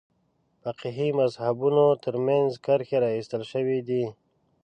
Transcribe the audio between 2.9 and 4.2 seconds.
راایستل شوې دي.